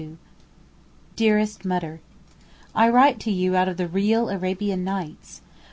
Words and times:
DEAREST 1.15 1.63
MUTTER, 1.63 1.99
I 2.73 2.89
write 2.89 3.19
to 3.19 3.31
you 3.31 3.55
out 3.55 3.69
of 3.69 3.77
the 3.77 3.87
real 3.87 4.29
Arabian 4.31 4.83
Nights. 4.83 5.41